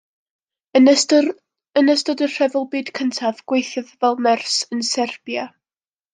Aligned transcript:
Yn 0.77 0.91
ystod 1.91 2.23
y 2.27 2.29
Rhyfel 2.31 2.65
Byd 2.73 2.91
Cyntaf 3.01 3.45
gweithiodd 3.53 3.93
fel 4.01 4.19
nyrs 4.29 4.57
yn 4.79 4.83
Serbia. 4.95 5.47